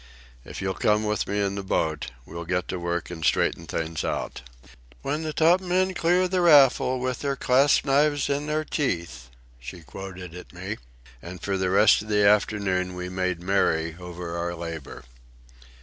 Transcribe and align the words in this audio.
If 0.43 0.63
you'll 0.63 0.73
come 0.73 1.03
with 1.03 1.27
me 1.27 1.39
in 1.39 1.53
the 1.53 1.61
boat, 1.63 2.09
we'll 2.25 2.43
get 2.45 2.67
to 2.69 2.79
work 2.79 3.11
and 3.11 3.23
straighten 3.23 3.67
things 3.67 4.03
out." 4.03 4.41
"'When 5.03 5.21
the 5.21 5.31
topmen 5.31 5.93
clear 5.93 6.27
the 6.27 6.41
raffle 6.41 6.99
with 6.99 7.19
their 7.19 7.35
clasp 7.35 7.85
knives 7.85 8.27
in 8.27 8.47
their 8.47 8.65
teeth,'" 8.65 9.29
she 9.59 9.81
quoted 9.83 10.33
at 10.33 10.53
me; 10.53 10.77
and 11.21 11.39
for 11.39 11.55
the 11.55 11.69
rest 11.69 12.01
of 12.01 12.07
the 12.07 12.25
afternoon 12.27 12.95
we 12.95 13.09
made 13.09 13.43
merry 13.43 13.95
over 13.99 14.35
our 14.35 14.55
labour. 14.55 15.03